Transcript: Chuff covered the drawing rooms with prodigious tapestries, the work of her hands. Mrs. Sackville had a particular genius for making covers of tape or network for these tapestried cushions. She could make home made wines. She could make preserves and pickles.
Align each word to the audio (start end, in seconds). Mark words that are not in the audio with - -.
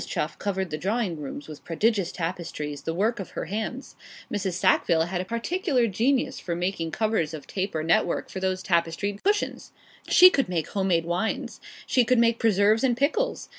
Chuff 0.07 0.39
covered 0.39 0.71
the 0.71 0.79
drawing 0.79 1.17
rooms 1.17 1.47
with 1.47 1.63
prodigious 1.63 2.11
tapestries, 2.11 2.81
the 2.81 2.93
work 2.95 3.19
of 3.19 3.29
her 3.37 3.45
hands. 3.45 3.95
Mrs. 4.33 4.53
Sackville 4.53 5.03
had 5.03 5.21
a 5.21 5.25
particular 5.25 5.85
genius 5.85 6.39
for 6.39 6.55
making 6.55 6.89
covers 6.89 7.35
of 7.35 7.45
tape 7.45 7.75
or 7.75 7.83
network 7.83 8.27
for 8.31 8.39
these 8.39 8.63
tapestried 8.63 9.23
cushions. 9.23 9.71
She 10.09 10.31
could 10.31 10.49
make 10.49 10.69
home 10.69 10.87
made 10.87 11.05
wines. 11.05 11.61
She 11.85 12.03
could 12.03 12.17
make 12.17 12.39
preserves 12.39 12.83
and 12.83 12.97
pickles. 12.97 13.49